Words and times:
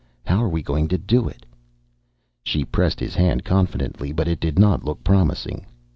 How 0.25 0.41
are 0.43 0.49
we 0.49 0.63
going 0.63 0.87
to 0.87 0.97
do 0.97 1.27
it?" 1.29 1.45
She 2.41 2.65
pressed 2.65 2.99
his 2.99 3.13
hand 3.13 3.45
confidently, 3.45 4.11
but 4.11 4.27
it 4.27 4.39
did 4.39 4.57
not 4.57 4.83
look 4.83 5.03
promising. 5.03 5.67